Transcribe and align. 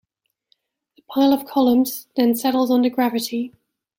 The 0.95 1.03
pile 1.03 1.31
of 1.31 1.45
columns 1.45 2.07
then 2.15 2.35
settles 2.35 2.71
under 2.71 2.89
gravity. 2.89 3.53